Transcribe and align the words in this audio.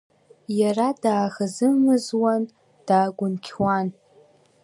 Иара 0.59 0.87
дааӷызы-мызуан, 1.01 2.43
даагәынқьуан. 2.87 3.87